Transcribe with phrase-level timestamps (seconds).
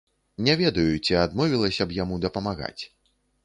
[0.47, 2.79] Не ведаю, ці адмовілася б яму дапамагаць.